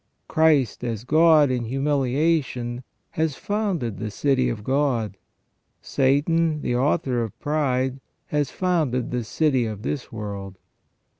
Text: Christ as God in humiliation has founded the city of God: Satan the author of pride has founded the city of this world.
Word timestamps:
Christ 0.27 0.83
as 0.83 1.03
God 1.03 1.51
in 1.51 1.65
humiliation 1.65 2.83
has 3.11 3.35
founded 3.35 3.97
the 3.99 4.09
city 4.09 4.49
of 4.49 4.63
God: 4.63 5.15
Satan 5.79 6.63
the 6.63 6.75
author 6.75 7.21
of 7.21 7.39
pride 7.39 7.99
has 8.29 8.49
founded 8.49 9.11
the 9.11 9.23
city 9.23 9.67
of 9.67 9.83
this 9.83 10.11
world. 10.11 10.57